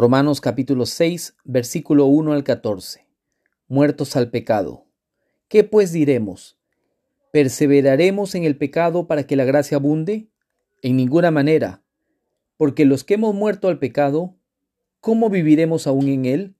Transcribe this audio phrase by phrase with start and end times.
[0.00, 3.06] Romanos capítulo 6, versículo 1 al 14.
[3.68, 4.86] Muertos al pecado.
[5.46, 6.58] ¿Qué pues diremos?
[7.34, 10.30] ¿Perseveraremos en el pecado para que la gracia abunde?
[10.80, 11.82] En ninguna manera,
[12.56, 14.38] porque los que hemos muerto al pecado,
[15.02, 16.56] ¿cómo viviremos aún en él?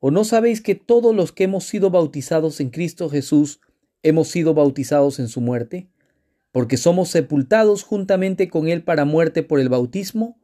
[0.00, 3.60] ¿O no sabéis que todos los que hemos sido bautizados en Cristo Jesús
[4.02, 5.88] hemos sido bautizados en su muerte?
[6.50, 10.36] Porque somos sepultados juntamente con él para muerte por el bautismo,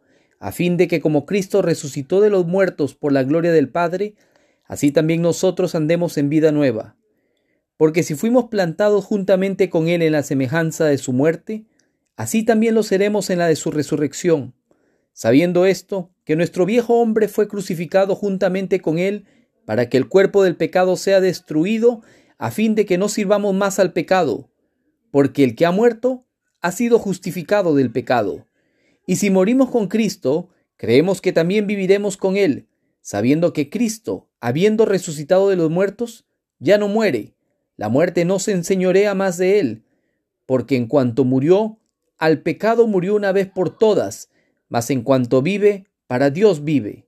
[0.43, 4.16] a fin de que como Cristo resucitó de los muertos por la gloria del Padre,
[4.64, 6.96] así también nosotros andemos en vida nueva.
[7.76, 11.66] Porque si fuimos plantados juntamente con Él en la semejanza de su muerte,
[12.16, 14.52] así también lo seremos en la de su resurrección,
[15.13, 19.27] sabiendo esto, que nuestro viejo hombre fue crucificado juntamente con Él,
[19.64, 22.02] para que el cuerpo del pecado sea destruido,
[22.36, 24.50] a fin de que no sirvamos más al pecado,
[25.13, 26.27] porque el que ha muerto
[26.61, 28.49] ha sido justificado del pecado.
[29.12, 30.48] Y si morimos con Cristo,
[30.79, 32.66] creemos que también viviremos con Él,
[33.02, 36.24] sabiendo que Cristo, habiendo resucitado de los muertos,
[36.60, 37.34] ya no muere.
[37.77, 39.84] La muerte no se enseñorea más de Él,
[40.46, 41.78] porque en cuanto murió,
[42.16, 44.30] al pecado murió una vez por todas,
[44.70, 47.06] mas en cuanto vive, para Dios vive.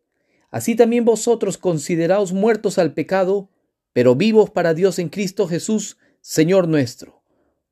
[0.51, 3.49] Así también vosotros consideraos muertos al pecado,
[3.95, 7.23] pero vivos para Dios en Cristo Jesús, Señor nuestro.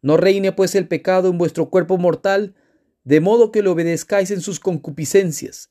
[0.00, 2.54] No reine pues el pecado en vuestro cuerpo mortal,
[3.04, 5.70] de modo que le obedezcáis en sus concupiscencias,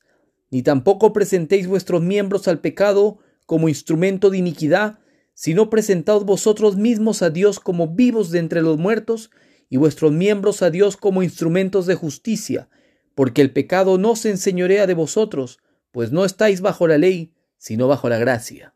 [0.50, 4.98] ni tampoco presentéis vuestros miembros al pecado como instrumento de iniquidad,
[5.34, 9.30] sino presentaos vosotros mismos a Dios como vivos de entre los muertos,
[9.72, 12.68] y vuestros miembros a Dios como instrumentos de justicia,
[13.14, 15.60] porque el pecado no se enseñorea de vosotros,
[15.92, 18.74] pues no estáis bajo la ley, sino bajo la gracia.